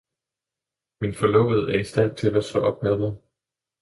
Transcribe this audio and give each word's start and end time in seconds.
Min 1.01 1.13
forlovede 1.13 1.75
er 1.75 1.79
i 1.79 1.83
stand 1.83 2.15
til 2.15 2.35
at 2.37 2.45
slå 2.45 2.61
op 2.61 2.83
med 2.83 2.97
mig! 2.97 3.13